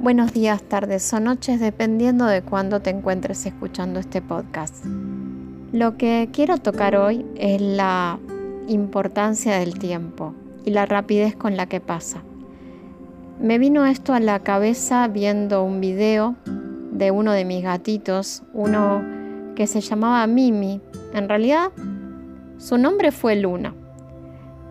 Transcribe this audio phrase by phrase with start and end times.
[0.00, 4.82] Buenos días, tardes o noches, dependiendo de cuándo te encuentres escuchando este podcast.
[5.72, 8.18] Lo que quiero tocar hoy es la
[8.66, 10.34] importancia del tiempo
[10.64, 12.22] y la rapidez con la que pasa.
[13.38, 16.34] Me vino esto a la cabeza viendo un video
[16.92, 19.04] de uno de mis gatitos, uno
[19.54, 20.80] que se llamaba Mimi.
[21.12, 21.72] En realidad,
[22.56, 23.74] su nombre fue Luna.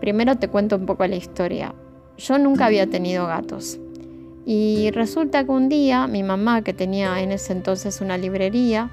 [0.00, 1.72] Primero te cuento un poco la historia.
[2.18, 3.78] Yo nunca había tenido gatos
[4.52, 8.90] y resulta que un día mi mamá, que tenía en ese entonces una librería,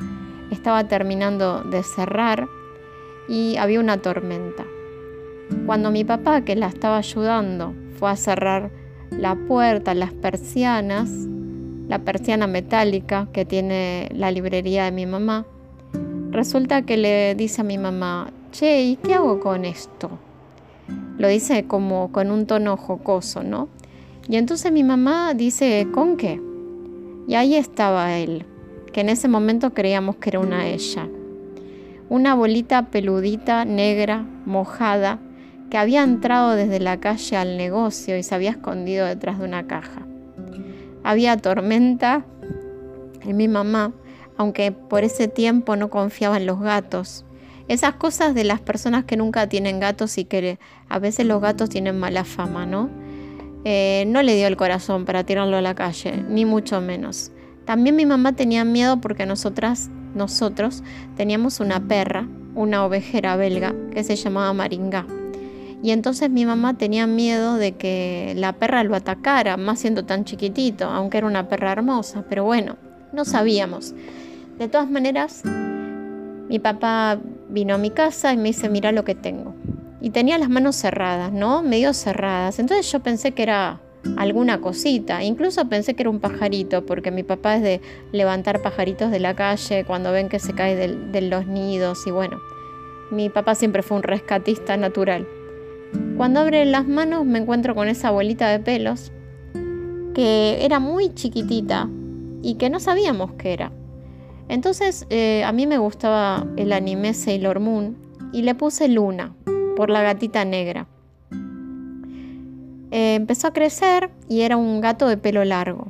[0.52, 2.48] estaba terminando de cerrar
[3.28, 4.66] y había una tormenta.
[5.66, 8.70] Cuando mi papá, que la estaba ayudando, fue a cerrar
[9.10, 11.10] la puerta, las persianas,
[11.88, 15.48] la persiana metálica que tiene la librería de mi mamá,
[16.30, 20.12] resulta que le dice a mi mamá, che, ¿y qué hago con esto?
[21.18, 23.70] Lo dice como con un tono jocoso, ¿no?
[24.30, 26.42] Y entonces mi mamá dice, ¿con qué?
[27.28, 28.46] Y ahí estaba él,
[28.92, 31.08] que en ese momento creíamos que era una ella.
[32.10, 35.20] Una bolita peludita, negra, mojada,
[35.70, 39.68] que había entrado desde la calle al negocio y se había escondido detrás de una
[39.68, 40.06] caja.
[41.04, 42.26] Había tormenta
[43.22, 43.94] en mi mamá,
[44.38, 47.26] aunque por ese tiempo no confiaba en los gatos.
[47.68, 51.70] Esas cosas de las personas que nunca tienen gatos y que a veces los gatos
[51.70, 52.90] tienen mala fama, ¿no?
[53.66, 57.32] Eh, no le dio el corazón para tirarlo a la calle, ni mucho menos.
[57.66, 60.84] También mi mamá tenía miedo porque nosotras, nosotros
[61.18, 65.06] teníamos una perra, una ovejera belga, que se llamaba Maringa.
[65.84, 70.24] Y entonces mi mamá tenía miedo de que la perra lo atacara, más siendo tan
[70.24, 72.78] chiquitito, aunque era una perra hermosa, pero bueno,
[73.14, 73.94] no sabíamos.
[74.58, 75.44] De todas maneras,
[76.50, 77.20] mi papá
[77.50, 79.54] vino a mi casa y me dice, mira lo que tengo
[80.02, 81.64] y tenía las manos cerradas, ¿no?
[81.64, 82.60] Medio cerradas.
[82.60, 83.82] Entonces yo pensé que era
[84.16, 87.82] alguna cosita, incluso pensé que era un pajarito, porque mi papá es de
[88.12, 92.40] levantar pajaritos de la calle cuando ven que se cae de, los nidos y bueno,
[93.12, 95.28] mi papá siempre fue un rescatista natural.
[96.16, 99.12] Cuando abre las manos me encuentro con esa bolita de pelos
[100.14, 101.90] que era muy chiquitita
[102.42, 103.72] y que no sabíamos qué era.
[104.48, 107.98] Entonces eh, a mí me gustaba el anime Sailor Moon
[108.32, 109.36] y le puse Luna
[109.78, 110.88] por la gatita negra.
[112.90, 115.88] Eh, empezó a crecer y era un gato de pelo largo.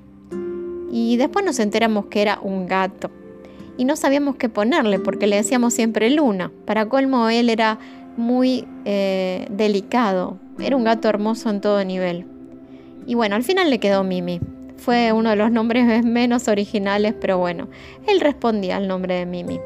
[0.91, 3.09] Y después nos enteramos que era un gato.
[3.77, 6.51] Y no sabíamos qué ponerle porque le decíamos siempre Luna.
[6.65, 7.79] Para colmo, él era
[8.17, 10.37] muy eh, delicado.
[10.59, 12.25] Era un gato hermoso en todo nivel.
[13.05, 14.41] Y bueno, al final le quedó Mimi.
[14.75, 17.69] Fue uno de los nombres menos originales, pero bueno,
[18.05, 19.61] él respondía al nombre de Mimi.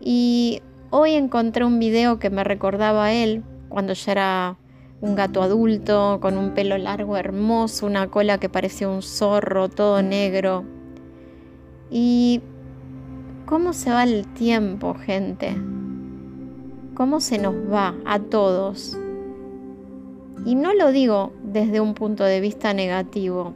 [0.00, 4.56] Y Hoy encontré un video que me recordaba a él cuando ya era
[5.02, 10.00] un gato adulto, con un pelo largo hermoso, una cola que parecía un zorro, todo
[10.02, 10.64] negro.
[11.90, 12.40] Y
[13.44, 15.54] cómo se va el tiempo, gente.
[16.94, 18.98] Cómo se nos va a todos.
[20.46, 23.52] Y no lo digo desde un punto de vista negativo.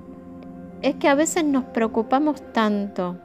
[0.83, 3.17] Es que a veces nos preocupamos tanto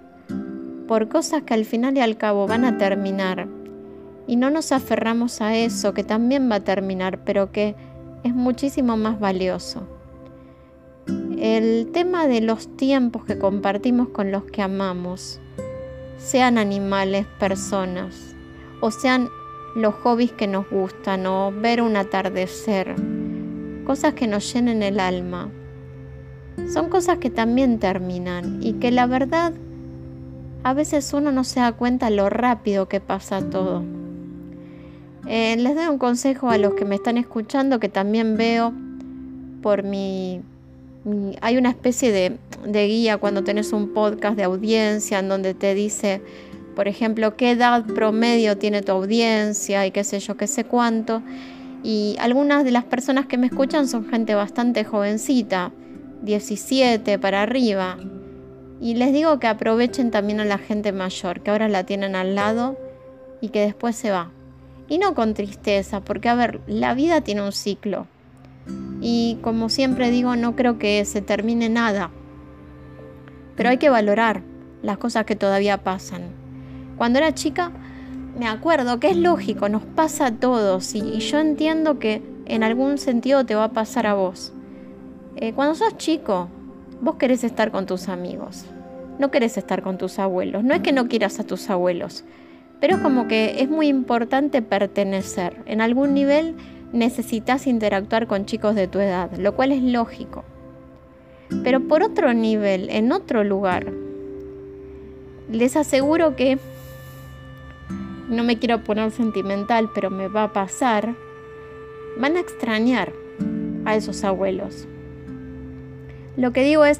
[0.88, 3.57] por cosas que al final y al cabo van a terminar
[4.28, 7.76] y no nos aferramos a eso que también va a terminar, pero que
[8.24, 9.88] es muchísimo más valioso.
[11.40, 15.40] El tema de los tiempos que compartimos con los que amamos,
[16.18, 18.36] sean animales, personas,
[18.82, 19.30] o sean
[19.76, 22.96] los hobbies que nos gustan, o ver un atardecer,
[23.86, 25.50] cosas que nos llenen el alma,
[26.74, 29.54] son cosas que también terminan y que la verdad
[30.64, 33.97] a veces uno no se da cuenta lo rápido que pasa todo.
[35.28, 38.74] Eh, les doy un consejo a los que me están escuchando que también veo
[39.62, 40.42] por mi...
[41.42, 45.74] hay una especie de, de, guía cuando tenés un podcast de audiencia en donde te
[45.74, 46.22] dice,
[46.78, 51.22] por ejemplo, qué edad promedio tiene tu audiencia y qué sé yo, qué sé cuánto.
[51.84, 55.72] Y algunas de las personas que me escuchan son gente bastante jovencita,
[56.22, 57.98] 17 para arriba.
[58.80, 62.36] Y les digo que aprovechen también a la gente mayor, que ahora la tienen al
[62.36, 62.78] lado
[63.42, 64.32] y que después se va.
[64.90, 68.08] Y no con tristeza, porque a ver, la vida tiene un ciclo.
[69.02, 72.12] Y como siempre digo, no creo que se termine nada.
[73.56, 74.44] Pero hay que valorar
[74.82, 76.30] las cosas que todavía pasan.
[76.98, 77.72] Cuando era chica,
[78.38, 82.98] me acuerdo que es lógico, nos pasa a todos y, yo entiendo que en algún
[82.98, 84.54] sentido te va a pasar a vos.
[85.36, 86.48] Eh, cuando sos chico,
[87.02, 88.66] vos querés estar con tus amigos,
[89.20, 90.64] no querés estar con tus abuelos.
[90.64, 92.24] No es que no quieras a tus abuelos,
[92.80, 95.58] pero es como que es muy importante pertenecer.
[95.66, 96.56] En algún nivel
[96.94, 100.44] necesitas interactuar con chicos de tu edad, lo cual es lógico.
[101.64, 103.94] pero por otro nivel, en otro lugar.
[105.50, 106.60] Les aseguro que,
[108.28, 111.16] no me quiero poner sentimental, pero me va a pasar,
[112.20, 113.14] van a extrañar
[113.86, 114.90] a esos abuelos.
[116.36, 117.00] Lo que digo es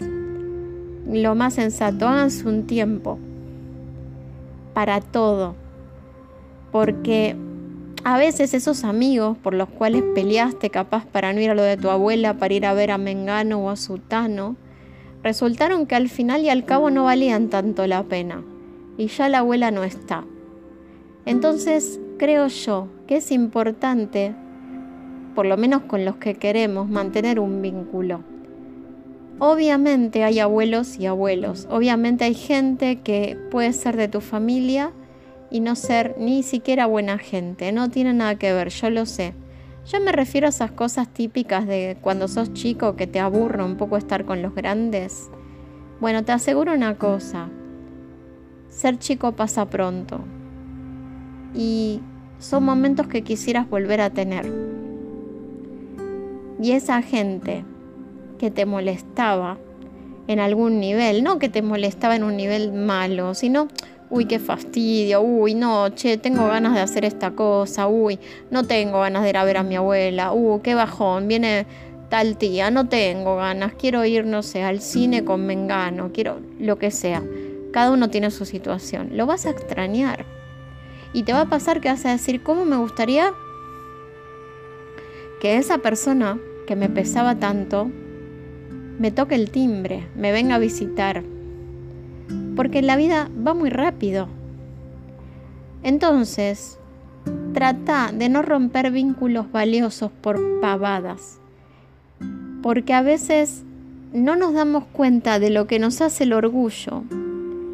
[1.12, 3.20] lo más sensato, háganse un tiempo
[4.74, 5.56] para todo,
[6.72, 7.36] porque
[8.04, 11.78] a veces esos amigos por los cuales peleaste capaz para no ir a lo de
[11.78, 14.56] tu abuela, para ir a ver a Mengano o a Sutano,
[15.24, 18.44] resultaron que al final y al cabo no valían tanto la pena
[18.98, 20.24] y ya la abuela no está.
[21.26, 24.34] Entonces creo yo que es importante,
[25.36, 28.22] por lo menos con los que queremos, mantener un vínculo.
[29.40, 34.92] Obviamente hay abuelos y abuelos, obviamente hay gente que puede ser de tu familia
[35.50, 39.34] y no ser ni siquiera buena gente, no tiene nada que ver, yo lo sé.
[39.86, 43.78] Yo me refiero a esas cosas típicas de cuando sos chico que te aburre un
[43.78, 45.30] poco estar con los grandes.
[46.02, 47.50] Bueno, te aseguro una cosa,
[48.70, 50.20] ser chico pasa pronto
[51.56, 52.02] y
[52.40, 54.52] son momentos que quisieras volver a tener.
[56.62, 57.64] Y esa gente
[58.38, 59.58] que te molestaba
[60.28, 63.68] en algún nivel, no que te molestaba en un nivel malo, sino,
[64.10, 68.20] uy, qué fastidio, uy, no, che, tengo ganas de hacer esta cosa, uy,
[68.52, 71.66] no tengo ganas de ir a ver a mi abuela, uy, qué bajón, viene
[72.10, 76.78] tal tía, no tengo ganas, quiero ir, no sé, al cine con Mengano, quiero lo
[76.78, 77.24] que sea.
[77.72, 79.10] Cada uno tiene su situación.
[79.14, 80.26] Lo vas a extrañar.
[81.14, 83.34] Y te va a pasar que vas a decir, ¿cómo me gustaría
[85.42, 87.92] que esa persona que me pesaba tanto
[89.00, 91.24] me toque el timbre, me venga a visitar.
[92.58, 94.28] Porque la vida va muy rápido.
[95.84, 96.78] Entonces,
[97.54, 101.40] trata de no romper vínculos valiosos por pavadas.
[102.62, 103.64] Porque a veces
[104.12, 107.04] no nos damos cuenta de lo que nos hace el orgullo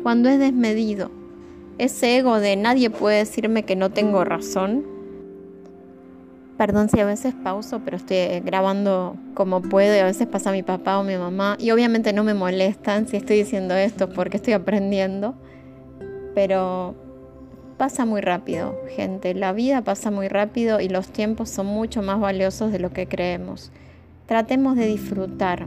[0.03, 1.09] cuando es desmedido.
[1.79, 4.92] Ese ego de nadie puede decirme que no tengo razón
[6.57, 10.51] Perdón si a veces pauso, pero estoy eh, grabando como puedo y a veces pasa
[10.51, 14.37] mi papá o mi mamá y obviamente no me molestan si estoy diciendo esto porque
[14.37, 15.33] estoy aprendiendo,
[16.35, 16.93] pero
[17.77, 22.19] pasa muy rápido, gente, la vida pasa muy rápido y los tiempos son mucho más
[22.19, 23.71] valiosos de lo que creemos.
[24.27, 25.65] Tratemos de disfrutar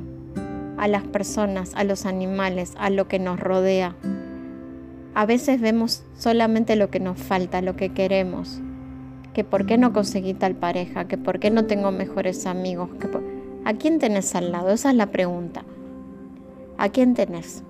[0.79, 3.97] a las personas, a los animales, a lo que nos rodea.
[5.15, 8.61] A veces vemos solamente lo que nos falta, lo que queremos
[9.37, 13.07] que por qué no conseguí tal pareja, que por qué no tengo mejores amigos, que
[13.67, 14.71] ¿a quién tenés al lado?
[14.71, 15.63] Esa es la pregunta.
[16.79, 17.63] ¿A quién tenés?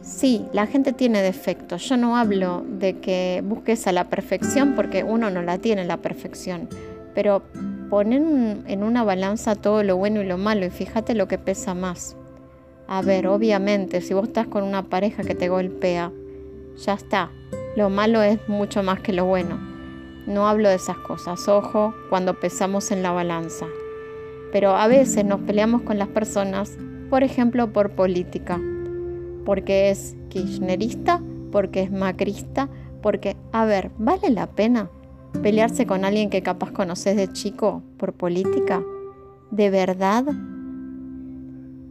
[0.00, 1.88] Sí, la gente tiene defectos.
[1.88, 5.98] Yo no hablo de que busques a la perfección porque uno no la tiene la
[5.98, 6.68] perfección,
[7.14, 7.44] pero
[7.88, 11.72] ponen en una balanza todo lo bueno y lo malo y fíjate lo que pesa
[11.74, 12.16] más.
[12.88, 16.10] A ver, obviamente, si vos estás con una pareja que te golpea,
[16.84, 17.30] ya está.
[17.76, 19.71] Lo malo es mucho más que lo bueno.
[20.26, 23.66] No hablo de esas cosas, ojo, cuando pesamos en la balanza.
[24.52, 26.78] Pero a veces nos peleamos con las personas,
[27.10, 28.60] por ejemplo, por política,
[29.44, 31.20] porque es kirchnerista,
[31.50, 32.68] porque es macrista,
[33.02, 34.90] porque, a ver, ¿vale la pena
[35.42, 38.80] pelearse con alguien que capaz conoces de chico por política?
[39.50, 40.24] ¿De verdad?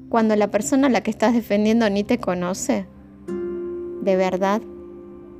[0.07, 2.85] Cuando la persona a la que estás defendiendo ni te conoce.
[3.27, 4.61] ¿De verdad?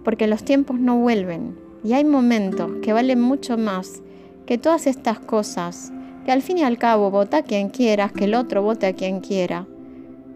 [0.03, 4.01] Porque los tiempos no vuelven y hay momentos que valen mucho más
[4.45, 5.91] que todas estas cosas,
[6.25, 8.93] que al fin y al cabo vota a quien quieras, que el otro vote a
[8.93, 9.67] quien quiera,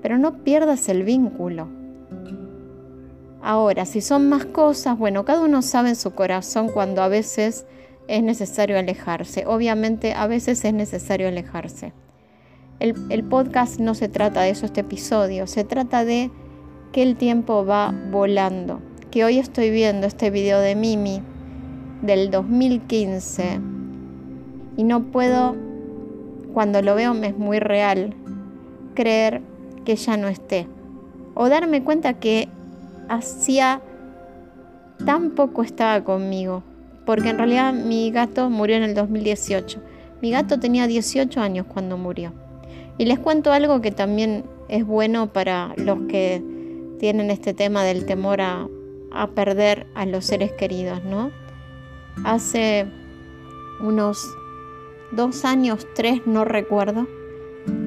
[0.01, 1.67] pero no pierdas el vínculo.
[3.41, 7.65] Ahora, si son más cosas, bueno, cada uno sabe en su corazón cuando a veces
[8.07, 9.45] es necesario alejarse.
[9.45, 11.93] Obviamente a veces es necesario alejarse.
[12.79, 16.31] El, podcast no se trata de eso, este episodio, se trata de
[16.91, 18.81] que el tiempo va volando.
[19.11, 21.21] Que hoy estoy viendo este video de Mimi
[22.05, 23.59] del 2015
[24.77, 25.55] y no puedo,
[26.53, 28.13] cuando lo veo me es muy real,
[28.93, 29.41] creer
[29.83, 30.67] que ya no esté
[31.35, 32.47] o darme cuenta que
[33.09, 33.81] hacía
[35.05, 36.63] tan poco estaba conmigo,
[37.05, 39.79] porque en realidad mi gato murió en el 2018.
[40.21, 42.33] Mi gato tenía 18 años cuando murió.
[42.97, 46.41] Y les cuento algo que también es bueno para los que
[46.99, 48.67] tienen este tema del temor a,
[49.11, 51.29] a perder a los seres queridos, ¿no?
[52.23, 52.85] Hace
[53.81, 54.25] unos
[55.11, 57.07] dos años, tres, no recuerdo,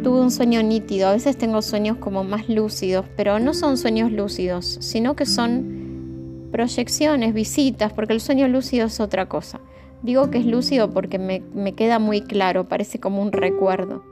[0.03, 1.09] tuve un sueño nítido.
[1.09, 6.49] A veces tengo sueños como más lúcidos, pero no son sueños lúcidos, sino que son
[6.51, 9.61] proyecciones, visitas, porque el sueño lúcido es otra cosa.
[10.03, 14.03] Digo que es lúcido porque me, me queda muy claro, parece como un recuerdo.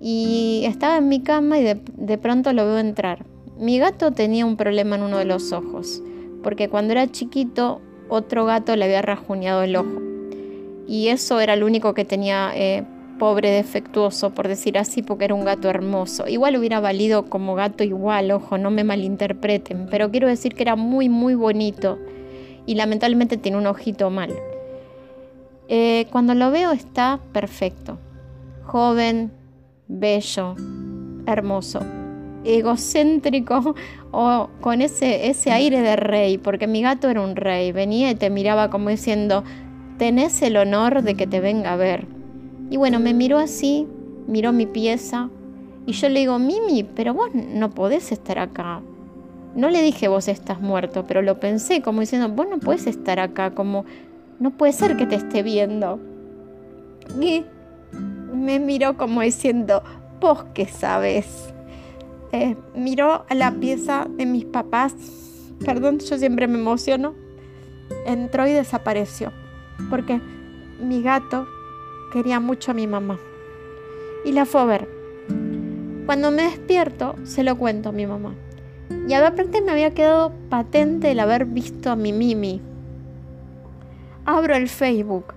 [0.00, 3.24] y estaba en mi cama y de, de pronto lo veo entrar.
[3.58, 6.02] Mi gato tenía un problema en uno de los ojos,
[6.42, 10.00] porque cuando era chiquito otro gato le había rajuñado el ojo.
[10.86, 12.84] Y eso era lo único que tenía eh,
[13.18, 16.26] pobre, defectuoso, por decir así, porque era un gato hermoso.
[16.28, 20.76] Igual hubiera valido como gato igual, ojo, no me malinterpreten, pero quiero decir que era
[20.76, 21.98] muy, muy bonito
[22.66, 24.30] y lamentablemente tiene un ojito mal.
[25.68, 27.98] Eh, cuando lo veo está perfecto,
[28.64, 29.32] joven,
[29.88, 30.54] bello,
[31.26, 31.80] hermoso,
[32.44, 33.74] egocéntrico
[34.10, 38.14] o con ese, ese aire de rey, porque mi gato era un rey, venía y
[38.14, 39.44] te miraba como diciendo,
[39.98, 42.06] tenés el honor de que te venga a ver.
[42.70, 43.86] Y bueno, me miró así,
[44.26, 45.30] miró mi pieza
[45.86, 48.80] y yo le digo, Mimi, pero vos no podés estar acá.
[49.54, 53.20] No le dije vos estás muerto, pero lo pensé como diciendo, vos no podés estar
[53.20, 53.84] acá, como
[54.40, 56.00] no puede ser que te esté viendo.
[57.20, 57.44] Y
[58.32, 59.82] me miró como diciendo,
[60.20, 61.53] vos qué sabes.
[62.36, 64.92] Eh, miró a la pieza de mis papás,
[65.64, 67.14] perdón, yo siempre me emociono,
[68.06, 69.30] entró y desapareció,
[69.88, 70.20] porque
[70.80, 71.46] mi gato
[72.12, 73.20] quería mucho a mi mamá.
[74.24, 74.88] Y la fue a ver.
[76.06, 78.34] Cuando me despierto, se lo cuento a mi mamá.
[79.06, 82.60] Y a aparte me había quedado patente el haber visto a mi Mimi.
[84.24, 85.33] Abro el Facebook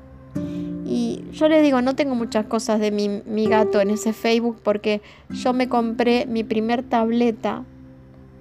[0.87, 4.57] y yo le digo, no tengo muchas cosas de mi, mi gato en ese Facebook
[4.63, 7.63] porque yo me compré mi primer tableta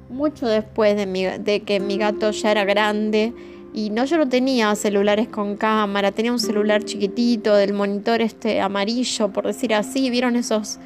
[0.09, 3.33] mucho después de, mi, de que mi gato ya era grande
[3.75, 8.61] y no, yo no tenía celulares con cámara, tenía un celular chiquitito del monitor este
[8.61, 10.79] amarillo, por decir así, vieron esos,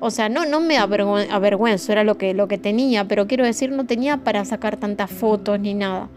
[0.00, 3.70] o sea, no, no me avergüenzo, era lo que, lo que tenía, pero quiero decir,
[3.72, 6.08] no tenía para sacar tantas fotos ni nada.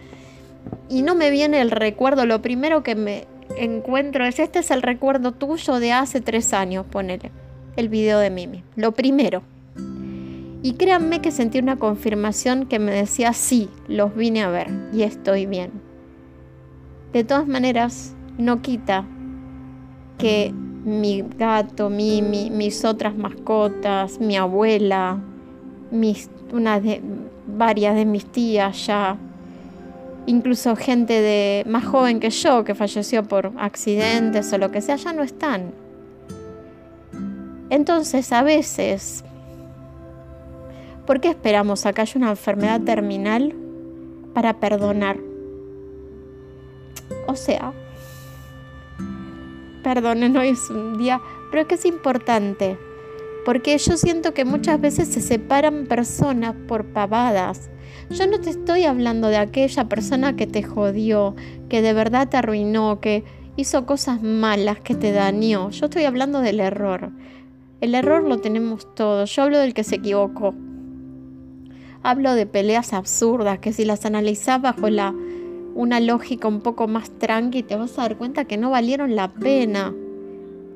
[0.89, 3.25] Y no me viene el recuerdo, lo primero que me
[3.57, 7.31] encuentro es, este es el recuerdo tuyo de hace tres años, ponele,
[7.75, 9.43] el video de Mimi, lo primero.
[10.63, 15.03] Y créanme que sentí una confirmación que me decía, sí, los vine a ver y
[15.03, 15.71] estoy bien.
[17.13, 19.05] De todas maneras, no quita
[20.17, 20.53] que
[20.85, 25.19] mi gato, mi, mis otras mascotas, mi abuela,
[25.91, 27.01] mis, una de,
[27.47, 29.17] varias de mis tías ya,
[30.25, 34.95] incluso gente de, más joven que yo que falleció por accidentes o lo que sea,
[34.95, 35.73] ya no están.
[37.69, 39.23] Entonces, a veces,
[41.07, 43.55] ¿por qué esperamos a que haya una enfermedad terminal
[44.33, 45.17] para perdonar?
[47.27, 47.71] O sea,
[49.83, 52.77] perdonen, hoy es un día, pero es que es importante,
[53.45, 57.69] porque yo siento que muchas veces se separan personas por pavadas.
[58.13, 61.33] Yo no te estoy hablando de aquella persona que te jodió,
[61.69, 63.23] que de verdad te arruinó, que
[63.55, 65.69] hizo cosas malas, que te dañó.
[65.69, 67.11] Yo estoy hablando del error.
[67.79, 69.33] El error lo tenemos todos.
[69.33, 70.53] Yo hablo del que se equivocó.
[72.03, 74.87] Hablo de peleas absurdas que si las analizás bajo
[75.73, 79.29] una lógica un poco más tranqui, te vas a dar cuenta que no valieron la
[79.29, 79.93] pena.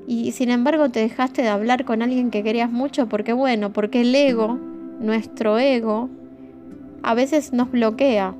[0.07, 4.01] Y sin embargo te dejaste de hablar con alguien que querías mucho porque bueno, porque
[4.01, 4.57] el ego,
[5.01, 6.09] nuestro ego,
[7.03, 8.35] a veces nos bloquea.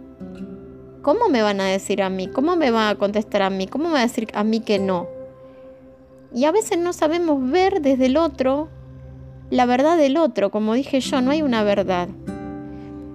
[1.01, 2.27] ¿Cómo me van a decir a mí?
[2.27, 3.67] ¿Cómo me van a contestar a mí?
[3.67, 5.07] ¿Cómo me va a decir a mí que no?
[6.33, 8.69] Y a veces no sabemos ver desde el otro
[9.49, 10.51] la verdad del otro.
[10.51, 12.09] Como dije yo, no hay una verdad.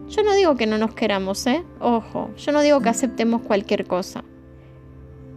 [0.08, 1.64] Yo no digo que no nos queramos, ¿eh?
[1.80, 4.24] Ojo, yo no digo que aceptemos cualquier cosa.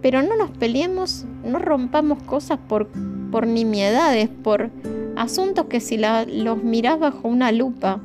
[0.01, 2.87] Pero no nos peleemos, no rompamos cosas por,
[3.31, 4.71] por nimiedades, por
[5.15, 8.01] asuntos que si los mirás bajo una lupa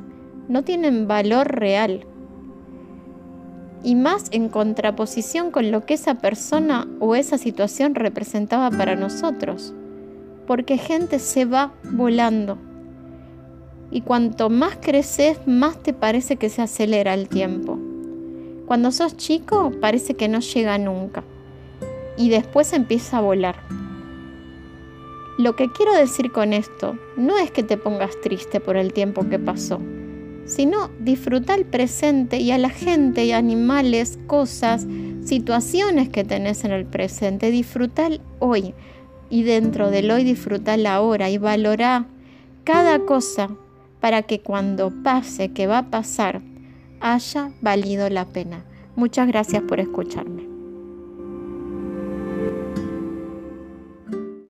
[0.49, 2.05] no tienen valor real.
[3.81, 9.73] Y más en contraposición con lo que esa persona o esa situación representaba para nosotros.
[10.45, 12.57] Porque gente se va volando
[13.91, 17.79] y cuanto más creces, más te parece que se acelera el tiempo.
[18.65, 21.23] Cuando sos chico, parece que no llega nunca
[22.17, 23.55] y después empieza a volar.
[25.39, 29.27] Lo que quiero decir con esto no es que te pongas triste por el tiempo
[29.29, 29.79] que pasó,
[30.49, 34.87] sino disfruta el presente y a la gente y animales, cosas,
[35.23, 37.51] situaciones que tenés en el presente.
[37.51, 38.73] Disfruta el hoy
[39.29, 42.07] y dentro del hoy disfruta la hora y valora
[42.63, 43.49] cada cosa
[43.99, 46.41] para que cuando pase que va a pasar
[46.99, 48.65] haya valido la pena.
[48.95, 50.48] Muchas gracias por escucharme.